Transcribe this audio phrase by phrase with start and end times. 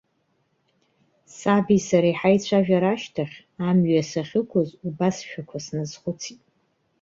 [1.37, 6.39] Саби сареи ҳаицәажәара ашьҭахь, амҩа сахьықәыз, убасшәақәа сназхәыцит.